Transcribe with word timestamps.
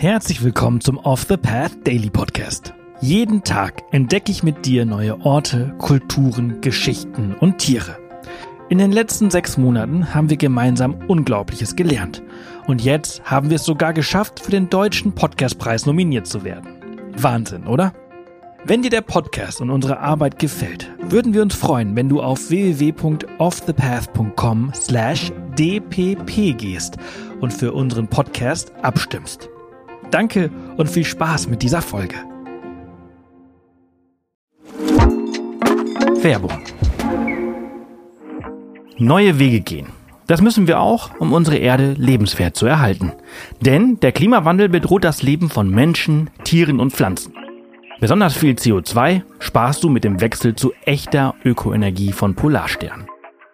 Herzlich 0.00 0.44
willkommen 0.44 0.80
zum 0.80 0.96
Off 0.98 1.26
the 1.28 1.36
Path 1.36 1.84
Daily 1.84 2.08
Podcast. 2.08 2.72
Jeden 3.00 3.42
Tag 3.42 3.82
entdecke 3.90 4.30
ich 4.30 4.44
mit 4.44 4.64
dir 4.64 4.84
neue 4.84 5.20
Orte, 5.22 5.74
Kulturen, 5.78 6.60
Geschichten 6.60 7.34
und 7.34 7.58
Tiere. 7.58 7.98
In 8.68 8.78
den 8.78 8.92
letzten 8.92 9.28
sechs 9.28 9.58
Monaten 9.58 10.14
haben 10.14 10.30
wir 10.30 10.36
gemeinsam 10.36 10.94
Unglaubliches 11.08 11.74
gelernt. 11.74 12.22
Und 12.68 12.80
jetzt 12.80 13.24
haben 13.24 13.50
wir 13.50 13.56
es 13.56 13.64
sogar 13.64 13.92
geschafft, 13.92 14.38
für 14.38 14.52
den 14.52 14.70
Deutschen 14.70 15.16
Podcastpreis 15.16 15.84
nominiert 15.84 16.28
zu 16.28 16.44
werden. 16.44 16.68
Wahnsinn, 17.16 17.66
oder? 17.66 17.92
Wenn 18.64 18.82
dir 18.82 18.90
der 18.90 19.00
Podcast 19.00 19.60
und 19.60 19.70
unsere 19.70 19.98
Arbeit 19.98 20.38
gefällt, 20.38 20.92
würden 21.00 21.34
wir 21.34 21.42
uns 21.42 21.56
freuen, 21.56 21.96
wenn 21.96 22.08
du 22.08 22.22
auf 22.22 22.50
www.offthepath.com 22.50 24.70
slash 24.74 25.32
dpp 25.58 26.54
gehst 26.54 26.98
und 27.40 27.52
für 27.52 27.72
unseren 27.72 28.06
Podcast 28.06 28.72
abstimmst. 28.82 29.50
Danke 30.10 30.50
und 30.76 30.88
viel 30.88 31.04
Spaß 31.04 31.48
mit 31.48 31.62
dieser 31.62 31.82
Folge. 31.82 32.16
Werbung. 36.22 36.52
Neue 38.96 39.38
Wege 39.38 39.60
gehen. 39.60 39.88
Das 40.26 40.42
müssen 40.42 40.66
wir 40.66 40.80
auch, 40.80 41.18
um 41.20 41.32
unsere 41.32 41.56
Erde 41.56 41.94
lebenswert 41.96 42.56
zu 42.56 42.66
erhalten. 42.66 43.12
Denn 43.60 43.98
der 44.00 44.12
Klimawandel 44.12 44.68
bedroht 44.68 45.04
das 45.04 45.22
Leben 45.22 45.48
von 45.48 45.70
Menschen, 45.70 46.30
Tieren 46.44 46.80
und 46.80 46.92
Pflanzen. 46.92 47.34
Besonders 48.00 48.36
viel 48.36 48.54
CO2 48.54 49.22
sparst 49.38 49.82
du 49.84 49.88
mit 49.88 50.04
dem 50.04 50.20
Wechsel 50.20 50.54
zu 50.54 50.72
echter 50.84 51.34
Ökoenergie 51.44 52.12
von 52.12 52.34
Polarstern. 52.34 53.06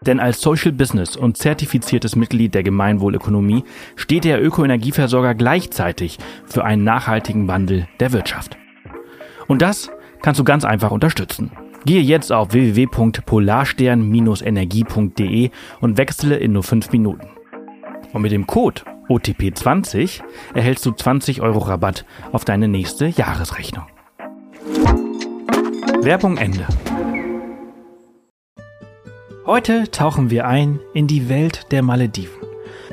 Denn 0.06 0.20
als 0.20 0.40
Social 0.40 0.70
Business 0.72 1.16
und 1.16 1.36
zertifiziertes 1.36 2.16
Mitglied 2.16 2.54
der 2.54 2.62
Gemeinwohlökonomie 2.62 3.64
steht 3.96 4.24
der 4.24 4.42
Ökoenergieversorger 4.44 5.34
gleichzeitig 5.34 6.18
für 6.46 6.64
einen 6.64 6.84
nachhaltigen 6.84 7.48
Wandel 7.48 7.88
der 8.00 8.12
Wirtschaft. 8.12 8.56
Und 9.46 9.62
das 9.62 9.90
kannst 10.22 10.40
du 10.40 10.44
ganz 10.44 10.64
einfach 10.64 10.90
unterstützen. 10.90 11.52
Gehe 11.86 12.00
jetzt 12.00 12.32
auf 12.32 12.52
www.polarstern-energie.de 12.52 15.50
und 15.80 15.98
wechsle 15.98 16.36
in 16.36 16.52
nur 16.52 16.62
5 16.62 16.92
Minuten. 16.92 17.28
Und 18.12 18.22
mit 18.22 18.32
dem 18.32 18.46
Code 18.46 18.80
OTP20 19.08 20.22
erhältst 20.54 20.86
du 20.86 20.92
20 20.92 21.42
Euro 21.42 21.58
Rabatt 21.58 22.06
auf 22.32 22.46
deine 22.46 22.68
nächste 22.68 23.06
Jahresrechnung. 23.06 23.84
Werbung 26.02 26.38
Ende. 26.38 26.66
Heute 29.46 29.90
tauchen 29.90 30.30
wir 30.30 30.46
ein 30.46 30.80
in 30.94 31.06
die 31.06 31.28
Welt 31.28 31.66
der 31.70 31.82
Malediven. 31.82 32.32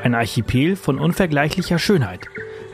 Ein 0.03 0.15
Archipel 0.15 0.75
von 0.75 0.99
unvergleichlicher 0.99 1.79
Schönheit, 1.79 2.27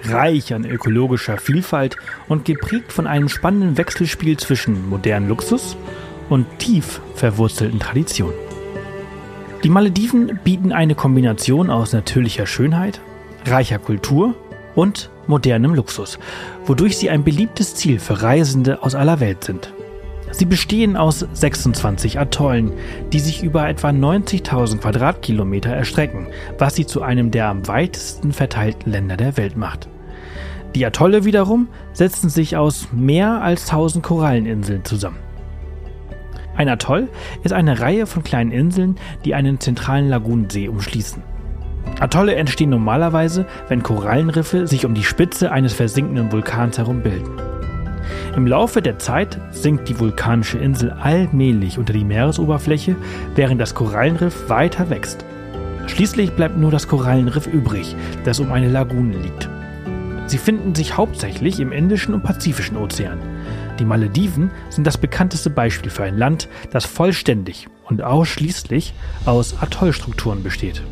reich 0.03 0.51
an 0.55 0.65
ökologischer 0.65 1.37
Vielfalt 1.37 1.95
und 2.27 2.43
geprägt 2.43 2.91
von 2.91 3.05
einem 3.05 3.29
spannenden 3.29 3.77
Wechselspiel 3.77 4.35
zwischen 4.37 4.89
modernen 4.89 5.29
Luxus 5.29 5.77
und 6.27 6.47
tief 6.57 7.01
verwurzelten 7.13 7.79
Traditionen. 7.79 8.33
Die 9.63 9.69
Malediven 9.69 10.39
bieten 10.43 10.71
eine 10.71 10.95
Kombination 10.95 11.69
aus 11.69 11.93
natürlicher 11.93 12.47
Schönheit, 12.47 12.99
reicher 13.45 13.77
Kultur 13.77 14.33
und 14.73 15.11
modernem 15.27 15.75
Luxus, 15.75 16.17
wodurch 16.65 16.97
sie 16.97 17.11
ein 17.11 17.23
beliebtes 17.23 17.75
Ziel 17.75 17.99
für 17.99 18.23
Reisende 18.23 18.81
aus 18.81 18.95
aller 18.95 19.19
Welt 19.19 19.43
sind. 19.43 19.71
Sie 20.37 20.45
bestehen 20.45 20.97
aus 20.97 21.25
26 21.33 22.19
Atollen, 22.19 22.71
die 23.11 23.19
sich 23.19 23.41
über 23.41 23.67
etwa 23.67 23.89
90.000 23.89 24.77
Quadratkilometer 24.77 25.71
erstrecken, 25.71 26.27
was 26.59 26.75
sie 26.75 26.85
zu 26.85 27.01
einem 27.01 27.31
der 27.31 27.47
am 27.47 27.67
weitesten 27.67 28.31
verteilten 28.31 28.91
Länder 28.91 29.17
der 29.17 29.35
Welt 29.35 29.57
macht. 29.57 29.89
Die 30.75 30.85
Atolle 30.85 31.25
wiederum 31.25 31.69
setzen 31.91 32.29
sich 32.29 32.55
aus 32.55 32.89
mehr 32.91 33.41
als 33.41 33.63
1000 33.71 34.05
Koralleninseln 34.05 34.85
zusammen. 34.85 35.17
Ein 36.55 36.69
Atoll 36.69 37.07
ist 37.43 37.53
eine 37.53 37.79
Reihe 37.79 38.05
von 38.05 38.21
kleinen 38.21 38.51
Inseln, 38.51 38.97
die 39.25 39.33
einen 39.33 39.59
zentralen 39.59 40.07
Lagunensee 40.07 40.67
umschließen. 40.67 41.23
Atolle 41.99 42.35
entstehen 42.35 42.69
normalerweise, 42.69 43.47
wenn 43.69 43.81
Korallenriffe 43.81 44.67
sich 44.67 44.85
um 44.85 44.93
die 44.93 45.03
Spitze 45.03 45.51
eines 45.51 45.73
versinkenden 45.73 46.31
Vulkans 46.31 46.77
herum 46.77 47.01
bilden. 47.01 47.56
Im 48.35 48.47
Laufe 48.47 48.81
der 48.81 48.99
Zeit 48.99 49.39
sinkt 49.51 49.89
die 49.89 49.99
vulkanische 49.99 50.57
Insel 50.57 50.91
allmählich 50.91 51.77
unter 51.77 51.93
die 51.93 52.03
Meeresoberfläche, 52.03 52.95
während 53.35 53.59
das 53.59 53.75
Korallenriff 53.75 54.49
weiter 54.49 54.89
wächst. 54.89 55.25
Schließlich 55.87 56.31
bleibt 56.31 56.57
nur 56.57 56.71
das 56.71 56.87
Korallenriff 56.87 57.47
übrig, 57.47 57.95
das 58.25 58.39
um 58.39 58.51
eine 58.51 58.69
Lagune 58.69 59.17
liegt. 59.17 59.49
Sie 60.27 60.37
finden 60.37 60.75
sich 60.75 60.97
hauptsächlich 60.97 61.59
im 61.59 61.71
Indischen 61.71 62.13
und 62.13 62.23
Pazifischen 62.23 62.75
Ozean. 62.75 63.19
Die 63.79 63.85
Malediven 63.85 64.51
sind 64.69 64.85
das 64.85 64.97
bekannteste 64.97 65.49
Beispiel 65.49 65.89
für 65.89 66.03
ein 66.03 66.17
Land, 66.17 66.49
das 66.71 66.85
vollständig 66.85 67.67
und 67.85 68.03
ausschließlich 68.03 68.93
aus 69.25 69.61
Atollstrukturen 69.61 70.43
besteht. 70.43 70.83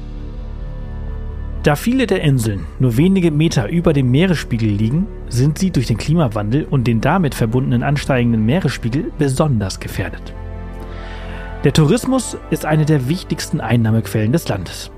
Da 1.64 1.76
viele 1.76 2.08
der 2.08 2.22
Inseln 2.22 2.66
nur 2.80 2.96
wenige 2.96 3.32
Meter 3.32 3.68
über 3.70 3.92
dem 3.92 4.12
Meeresspiegel 4.12 4.70
liegen, 4.70 5.08
sind 5.36 5.60
sie 5.60 5.70
durch 5.70 5.88
den 5.88 5.98
Klimawandel 5.98 6.66
und 6.66 6.88
den 6.88 7.02
damit 7.02 7.36
verbundenen 7.36 7.84
ansteigenden 7.84 8.46
Meeresspiegel 8.46 9.12
besonders 9.20 9.80
gefährdet. 9.80 10.34
Der 11.64 11.74
Tourismus 11.74 12.38
ist 12.50 12.66
eine 12.66 12.86
der 12.86 13.08
wichtigsten 13.10 13.60
Einnahmequellen 13.60 14.32
des 14.32 14.48
Landes. 14.48 14.92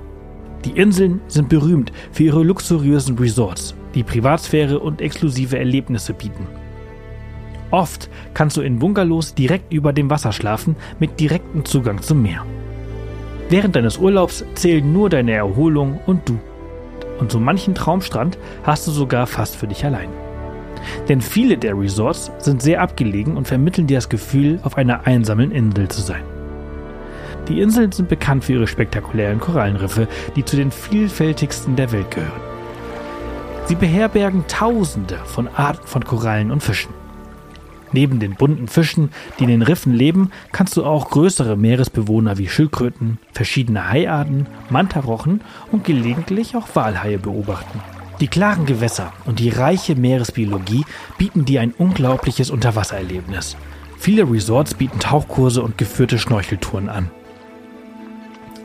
Die 0.66 0.72
Inseln 0.72 1.22
sind 1.28 1.50
berühmt 1.50 1.92
für 2.12 2.24
ihre 2.24 2.44
luxuriösen 2.44 3.18
Resorts, 3.18 3.76
die 3.96 4.04
Privatsphäre 4.04 4.80
und 4.80 5.02
exklusive 5.02 5.58
Erlebnisse 5.58 6.14
bieten. 6.14 6.48
Oft 7.72 8.10
kannst 8.34 8.58
du 8.58 8.62
in 8.62 8.80
Bungalows 8.80 9.34
direkt 9.34 9.74
über 9.74 9.94
dem 9.94 10.10
Wasser 10.10 10.32
schlafen 10.32 10.76
mit 11.00 11.20
direktem 11.20 11.66
Zugang 11.66 12.02
zum 12.02 12.22
Meer. 12.22 12.46
Während 13.50 13.76
deines 13.76 13.98
Urlaubs 13.98 14.44
zählen 14.56 14.92
nur 14.92 15.10
deine 15.10 15.34
Erholung 15.34 16.00
und 16.06 16.28
du. 16.28 16.40
Und 17.20 17.32
so 17.32 17.40
manchen 17.40 17.76
Traumstrand 17.76 18.38
hast 18.64 18.88
du 18.88 18.92
sogar 18.92 19.26
fast 19.26 19.56
für 19.56 19.68
dich 19.68 19.86
allein. 19.86 20.10
Denn 21.10 21.22
viele 21.22 21.58
der 21.58 21.78
Resorts 21.78 22.32
sind 22.40 22.62
sehr 22.62 22.82
abgelegen 22.82 23.38
und 23.38 23.48
vermitteln 23.48 23.88
dir 23.88 23.98
das 23.98 24.10
Gefühl, 24.10 24.60
auf 24.64 24.78
einer 24.78 25.08
einsamen 25.08 25.52
Insel 25.52 25.88
zu 25.88 26.02
sein. 26.02 26.24
Die 27.48 27.62
Inseln 27.62 27.92
sind 27.92 28.10
bekannt 28.10 28.44
für 28.44 28.54
ihre 28.54 28.68
spektakulären 28.68 29.40
Korallenriffe, 29.40 30.08
die 30.36 30.44
zu 30.44 30.58
den 30.58 30.72
vielfältigsten 30.72 31.76
der 31.76 31.92
Welt 31.92 32.12
gehören. 32.12 32.42
Sie 33.66 33.76
beherbergen 33.76 34.46
Tausende 34.48 35.18
von 35.26 35.48
Arten 35.48 35.86
von 35.86 36.04
Korallen 36.04 36.52
und 36.52 36.62
Fischen. 36.62 36.94
Neben 37.94 38.20
den 38.20 38.36
bunten 38.36 38.68
Fischen, 38.68 39.12
die 39.40 39.44
in 39.44 39.50
den 39.50 39.62
Riffen 39.62 39.94
leben, 39.94 40.32
kannst 40.52 40.76
du 40.76 40.84
auch 40.84 41.10
größere 41.10 41.56
Meeresbewohner 41.56 42.38
wie 42.38 42.50
Schildkröten, 42.50 43.18
verschiedene 43.32 43.90
Haiarten, 43.90 44.48
Mantarochen 44.70 45.42
und 45.72 45.86
gelegentlich 45.86 46.56
auch 46.56 46.68
Walhaie 46.76 47.18
beobachten. 47.18 47.80
Die 48.20 48.28
klaren 48.28 48.66
Gewässer 48.66 49.14
und 49.26 49.38
die 49.40 49.50
reiche 49.50 49.96
Meeresbiologie 49.96 50.86
bieten 51.20 51.46
dir 51.46 51.62
ein 51.62 51.74
unglaubliches 51.74 52.50
Unterwassererlebnis. 52.50 53.56
Viele 54.00 54.24
Resorts 54.30 54.74
bieten 54.74 55.00
Tauchkurse 55.00 55.62
und 55.62 55.78
geführte 55.78 56.18
Schnorcheltouren 56.18 56.90
an. 56.90 57.12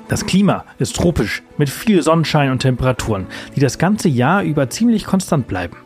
Das 0.09 0.25
Klima 0.27 0.65
ist 0.79 0.97
tropisch 0.97 1.43
mit 1.59 1.69
viel 1.69 2.03
Sonnenschein 2.03 2.51
und 2.51 2.61
Temperaturen, 2.61 3.27
die 3.55 3.61
das 3.61 3.79
ganze 3.79 4.09
Jahr 4.09 4.43
über 4.43 4.71
ziemlich 4.71 5.05
konstant 5.05 5.47
bleiben. 5.49 5.77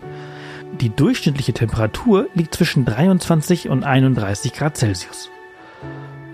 Die 0.80 0.90
durchschnittliche 0.90 1.52
Temperatur 1.52 2.28
liegt 2.34 2.54
zwischen 2.54 2.84
23 2.84 3.68
und 3.68 3.82
31 3.84 4.52
Grad 4.52 4.76
Celsius. 4.76 5.30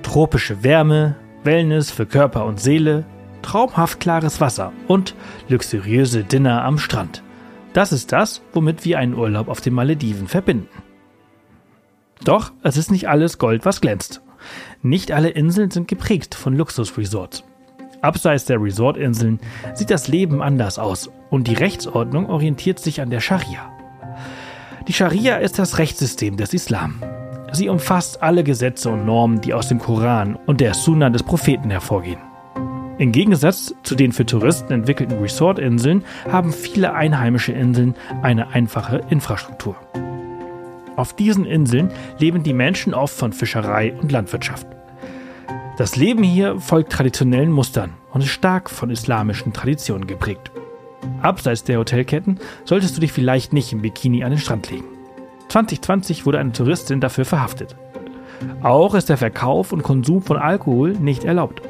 Tropische 0.03 0.63
Wärme, 0.63 1.17
Wellness 1.45 1.91
für 1.91 2.07
Körper 2.07 2.45
und 2.45 2.61
Seele, 2.61 3.05
traumhaft 3.43 4.01
klares 4.01 4.41
Wasser 4.41 4.73
und 4.89 5.15
luxuriöse 5.49 6.25
Dinner 6.25 6.65
am 6.65 6.79
Strand. 6.79 7.23
Das 7.73 7.93
ist 7.93 8.13
das, 8.13 8.43
womit 8.53 8.85
wir 8.85 8.99
einen 8.99 9.15
Urlaub 9.15 9.49
auf 9.49 9.61
den 9.61 9.75
Malediven 9.75 10.29
verbinden. 10.29 10.69
Doch 12.25 12.53
es 12.63 12.77
ist 12.77 12.91
nicht 12.91 13.09
alles 13.09 13.39
Gold, 13.39 13.65
was 13.65 13.81
glänzt. 13.81 14.23
Nicht 14.83 15.13
alle 15.13 15.31
Inseln 15.31 15.71
sind 15.71 15.89
geprägt 15.89 16.35
von 16.35 16.57
Luxusresorts. 16.57 17.45
Abseits 18.01 18.45
der 18.47 18.61
Resortinseln 18.61 19.41
sieht 19.75 19.91
das 19.91 20.09
Leben 20.09 20.43
anders 20.43 20.79
aus 20.79 21.11
und 21.31 21.47
die 21.47 21.55
Rechtsordnung 21.55 22.27
orientiert 22.29 22.81
sich 22.81 23.01
an 23.01 23.11
der 23.11 23.21
Scharia. 23.21 23.71
Die 24.89 24.93
Scharia 24.93 25.37
ist 25.37 25.59
das 25.59 25.79
Rechtssystem 25.79 26.37
des 26.37 26.53
Islam. 26.53 27.01
Sie 27.53 27.69
umfasst 27.69 28.23
alle 28.23 28.43
Gesetze 28.43 28.91
und 28.91 29.07
Normen, 29.07 29.41
die 29.41 29.55
aus 29.55 29.69
dem 29.69 29.79
Koran 29.79 30.37
und 30.47 30.61
der 30.61 30.75
Sunna 30.75 31.11
des 31.11 31.23
Propheten 31.23 31.71
hervorgehen. 31.71 32.32
Im 33.03 33.11
Gegensatz 33.11 33.75
zu 33.83 33.97
den 33.97 34.13
für 34.13 34.25
Touristen 34.25 34.73
entwickelten 34.73 35.19
Resortinseln 35.19 36.05
haben 36.31 36.53
viele 36.53 36.95
einheimische 36.95 37.51
Inseln 37.51 37.97
eine 38.23 38.51
einfache 38.51 39.01
Infrastruktur. 39.11 39.75
Auf 40.95 41.13
diesen 41.13 41.45
Inseln 41.45 41.91
leben 42.21 42.45
die 42.45 42.53
Menschen 42.53 42.95
oft 42.95 43.13
von 43.13 43.33
Fischerei 43.33 43.93
und 44.01 44.13
Landwirtschaft. 44.13 44.69
Das 45.79 45.97
Leben 45.97 46.23
hier 46.23 46.61
folgt 46.61 46.93
traditionellen 46.93 47.51
Mustern 47.51 47.95
und 48.13 48.21
ist 48.21 48.31
stark 48.31 48.71
von 48.71 48.89
islamischen 48.89 49.53
Traditionen 49.53 50.07
geprägt. 50.07 50.53
Abseits 51.23 51.65
der 51.65 51.81
Hotelketten 51.81 52.39
solltest 52.65 52.97
du 52.97 53.01
dich 53.01 53.11
vielleicht 53.11 53.53
nicht 53.53 53.73
im 53.73 53.83
Bikini 53.83 54.23
an 54.23 54.31
den 54.31 54.39
Strand 54.39 54.71
legen. 54.71 54.87
2020 55.49 56.25
wurde 56.25 56.39
eine 56.39 56.53
Touristin 56.53 57.01
dafür 57.01 57.25
verhaftet. 57.25 57.75
Auch 58.63 58.95
ist 58.95 59.09
der 59.09 59.17
Verkauf 59.17 59.73
und 59.73 59.83
Konsum 59.83 60.23
von 60.23 60.37
Alkohol 60.37 60.93
nicht 60.93 61.25
erlaubt. 61.25 61.63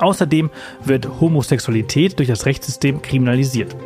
Außerdem 0.00 0.50
wird 0.84 1.20
Homosexualität 1.20 2.18
durch 2.18 2.28
das 2.28 2.46
Rechtssystem 2.46 3.02
kriminalisiert. 3.02 3.76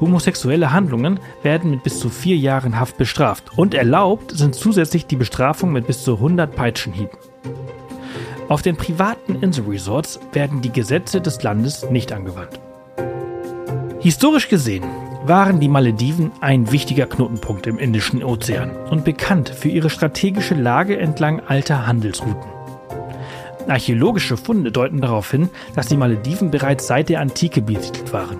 Homosexuelle 0.00 0.72
Handlungen 0.72 1.20
werden 1.42 1.70
mit 1.70 1.82
bis 1.82 2.00
zu 2.00 2.10
vier 2.10 2.36
Jahren 2.36 2.78
Haft 2.78 2.96
bestraft 2.96 3.56
und 3.56 3.74
erlaubt 3.74 4.32
sind 4.32 4.54
zusätzlich 4.54 5.06
die 5.06 5.16
Bestrafung 5.16 5.72
mit 5.72 5.86
bis 5.86 6.02
zu 6.02 6.14
100 6.14 6.54
Peitschenhieben. 6.54 7.16
Auf 8.48 8.60
den 8.60 8.76
privaten 8.76 9.36
Inselresorts 9.36 10.20
werden 10.32 10.60
die 10.60 10.72
Gesetze 10.72 11.20
des 11.20 11.42
Landes 11.42 11.88
nicht 11.90 12.12
angewandt. 12.12 12.60
Historisch 14.00 14.48
gesehen 14.48 14.84
waren 15.24 15.60
die 15.60 15.68
Malediven 15.68 16.30
ein 16.42 16.70
wichtiger 16.70 17.06
Knotenpunkt 17.06 17.66
im 17.66 17.78
Indischen 17.78 18.22
Ozean 18.22 18.76
und 18.90 19.04
bekannt 19.04 19.48
für 19.48 19.70
ihre 19.70 19.88
strategische 19.88 20.54
Lage 20.54 20.98
entlang 20.98 21.40
alter 21.40 21.86
Handelsrouten. 21.86 22.53
Archäologische 23.68 24.36
Funde 24.36 24.70
deuten 24.70 25.00
darauf 25.00 25.30
hin, 25.30 25.48
dass 25.74 25.88
die 25.88 25.96
Malediven 25.96 26.50
bereits 26.50 26.86
seit 26.86 27.08
der 27.08 27.20
Antike 27.20 27.62
besiedelt 27.62 28.12
waren. 28.12 28.38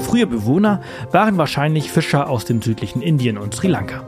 Frühe 0.00 0.26
Bewohner 0.26 0.80
waren 1.12 1.36
wahrscheinlich 1.36 1.90
Fischer 1.90 2.28
aus 2.28 2.44
dem 2.44 2.62
südlichen 2.62 3.02
Indien 3.02 3.38
und 3.38 3.54
Sri 3.54 3.68
Lanka. 3.68 4.02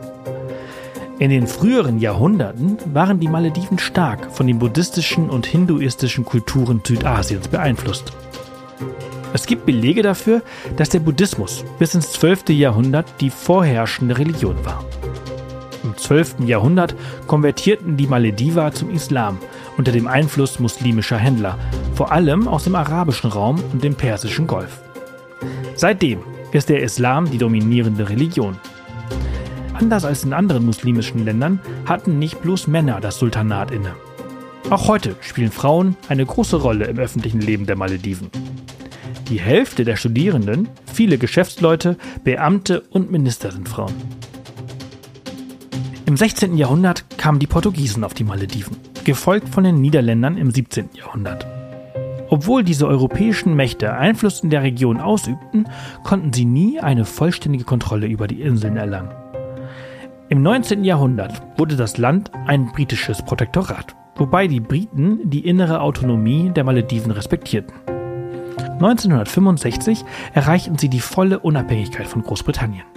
In 1.18 1.30
den 1.30 1.46
früheren 1.46 2.00
Jahrhunderten 2.00 2.78
waren 2.92 3.20
die 3.20 3.28
Malediven 3.28 3.78
stark 3.78 4.32
von 4.32 4.46
den 4.46 4.58
buddhistischen 4.58 5.30
und 5.30 5.46
hinduistischen 5.46 6.24
Kulturen 6.24 6.80
Südasiens 6.84 7.48
beeinflusst. 7.48 8.12
Es 9.34 9.46
gibt 9.46 9.64
Belege 9.64 10.02
dafür, 10.02 10.42
dass 10.76 10.88
der 10.88 10.98
Buddhismus 10.98 11.64
bis 11.78 11.94
ins 11.94 12.12
12. 12.12 12.48
Jahrhundert 12.48 13.06
die 13.20 13.30
vorherrschende 13.30 14.18
Religion 14.18 14.56
war. 14.64 14.84
Im 15.84 15.96
12. 15.96 16.40
Jahrhundert 16.46 16.94
konvertierten 17.26 17.96
die 17.96 18.06
Malediver 18.06 18.72
zum 18.72 18.90
Islam 18.90 19.38
unter 19.76 19.92
dem 19.92 20.06
Einfluss 20.06 20.58
muslimischer 20.58 21.18
Händler, 21.18 21.58
vor 21.94 22.12
allem 22.12 22.48
aus 22.48 22.64
dem 22.64 22.74
arabischen 22.74 23.30
Raum 23.30 23.62
und 23.72 23.82
dem 23.82 23.94
persischen 23.94 24.46
Golf. 24.46 24.80
Seitdem 25.74 26.20
ist 26.52 26.68
der 26.68 26.82
Islam 26.82 27.30
die 27.30 27.38
dominierende 27.38 28.08
Religion. 28.08 28.56
Anders 29.74 30.04
als 30.04 30.22
in 30.22 30.32
anderen 30.32 30.66
muslimischen 30.66 31.24
Ländern 31.24 31.60
hatten 31.86 32.18
nicht 32.18 32.42
bloß 32.42 32.66
Männer 32.66 33.00
das 33.00 33.18
Sultanat 33.18 33.70
inne. 33.70 33.94
Auch 34.70 34.88
heute 34.88 35.16
spielen 35.20 35.50
Frauen 35.50 35.96
eine 36.08 36.24
große 36.24 36.56
Rolle 36.56 36.86
im 36.86 36.98
öffentlichen 36.98 37.40
Leben 37.40 37.66
der 37.66 37.76
Malediven. 37.76 38.30
Die 39.28 39.40
Hälfte 39.40 39.84
der 39.84 39.96
Studierenden, 39.96 40.68
viele 40.92 41.18
Geschäftsleute, 41.18 41.96
Beamte 42.22 42.82
und 42.90 43.10
Minister 43.10 43.50
sind 43.50 43.68
Frauen. 43.68 43.94
Im 46.06 46.16
16. 46.16 46.56
Jahrhundert 46.56 47.04
kamen 47.16 47.38
die 47.38 47.46
Portugiesen 47.46 48.04
auf 48.04 48.12
die 48.12 48.24
Malediven, 48.24 48.76
gefolgt 49.04 49.48
von 49.48 49.64
den 49.64 49.80
Niederländern 49.80 50.36
im 50.36 50.50
17. 50.50 50.90
Jahrhundert. 50.94 51.46
Obwohl 52.28 52.64
diese 52.64 52.86
europäischen 52.86 53.54
Mächte 53.54 53.92
Einfluss 53.92 54.40
in 54.40 54.50
der 54.50 54.62
Region 54.62 55.00
ausübten, 55.00 55.68
konnten 56.02 56.32
sie 56.32 56.46
nie 56.46 56.80
eine 56.80 57.04
vollständige 57.04 57.64
Kontrolle 57.64 58.06
über 58.06 58.26
die 58.26 58.40
Inseln 58.40 58.76
erlangen. 58.76 59.10
Im 60.30 60.42
19. 60.42 60.82
Jahrhundert 60.82 61.42
wurde 61.58 61.76
das 61.76 61.98
Land 61.98 62.30
ein 62.46 62.72
britisches 62.72 63.22
Protektorat, 63.22 63.94
wobei 64.16 64.46
die 64.46 64.60
Briten 64.60 65.28
die 65.28 65.46
innere 65.46 65.82
Autonomie 65.82 66.48
der 66.48 66.64
Malediven 66.64 67.12
respektierten. 67.12 67.74
1965 68.56 70.04
erreichten 70.32 70.78
sie 70.78 70.88
die 70.88 71.00
volle 71.00 71.38
Unabhängigkeit 71.38 72.06
von 72.06 72.22
Großbritannien. 72.22 72.91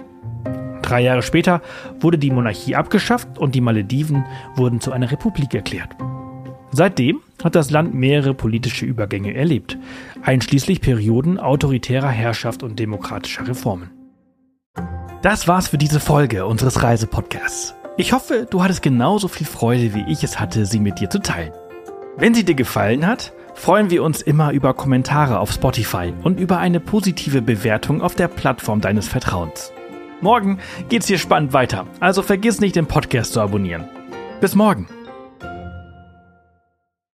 Drei 0.86 1.00
Jahre 1.02 1.22
später 1.22 1.62
wurde 1.98 2.16
die 2.16 2.30
Monarchie 2.30 2.76
abgeschafft 2.76 3.38
und 3.38 3.56
die 3.56 3.60
Malediven 3.60 4.24
wurden 4.54 4.80
zu 4.80 4.92
einer 4.92 5.10
Republik 5.10 5.52
erklärt. 5.52 5.90
Seitdem 6.70 7.20
hat 7.42 7.56
das 7.56 7.70
Land 7.70 7.92
mehrere 7.92 8.34
politische 8.34 8.86
Übergänge 8.86 9.34
erlebt, 9.34 9.76
einschließlich 10.22 10.80
Perioden 10.80 11.40
autoritärer 11.40 12.08
Herrschaft 12.08 12.62
und 12.62 12.78
demokratischer 12.78 13.48
Reformen. 13.48 13.90
Das 15.22 15.48
war's 15.48 15.68
für 15.68 15.78
diese 15.78 15.98
Folge 15.98 16.46
unseres 16.46 16.80
Reisepodcasts. 16.82 17.74
Ich 17.96 18.12
hoffe, 18.12 18.46
du 18.48 18.62
hattest 18.62 18.82
genauso 18.82 19.26
viel 19.26 19.46
Freude, 19.46 19.92
wie 19.92 20.04
ich 20.08 20.22
es 20.22 20.38
hatte, 20.38 20.66
sie 20.66 20.78
mit 20.78 21.00
dir 21.00 21.10
zu 21.10 21.20
teilen. 21.20 21.52
Wenn 22.16 22.32
sie 22.32 22.44
dir 22.44 22.54
gefallen 22.54 23.06
hat, 23.06 23.32
freuen 23.54 23.90
wir 23.90 24.04
uns 24.04 24.22
immer 24.22 24.52
über 24.52 24.72
Kommentare 24.72 25.40
auf 25.40 25.50
Spotify 25.50 26.12
und 26.22 26.38
über 26.38 26.58
eine 26.58 26.78
positive 26.78 27.42
Bewertung 27.42 28.02
auf 28.02 28.14
der 28.14 28.28
Plattform 28.28 28.80
deines 28.80 29.08
Vertrauens. 29.08 29.72
Morgen 30.20 30.58
geht's 30.88 31.06
hier 31.06 31.18
spannend 31.18 31.52
weiter, 31.52 31.86
also 32.00 32.22
vergiss 32.22 32.60
nicht, 32.60 32.76
den 32.76 32.86
Podcast 32.86 33.32
zu 33.32 33.40
abonnieren. 33.40 33.84
Bis 34.40 34.54
morgen! 34.54 34.88